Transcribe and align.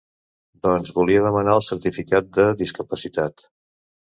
Doncs 0.67 0.89
volia 0.95 1.21
demanar 1.27 1.53
el 1.59 1.63
certificat 1.67 2.33
de 2.39 2.47
discapacitat. 2.63 3.45